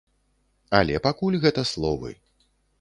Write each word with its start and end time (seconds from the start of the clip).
Але 0.79 1.03
пакуль 1.05 1.39
гэта 1.45 1.61
словы. 1.75 2.13